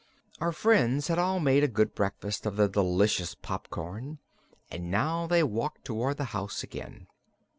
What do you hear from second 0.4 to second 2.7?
friends had all made a good breakfast of the